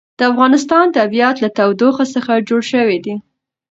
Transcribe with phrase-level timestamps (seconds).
[0.19, 3.15] د افغانستان طبیعت له تودوخه څخه جوړ شوی دی.